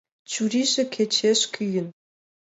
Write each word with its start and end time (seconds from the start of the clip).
Чурийже 0.31 0.83
кечеш 0.93 1.39
кӱын. 1.53 1.87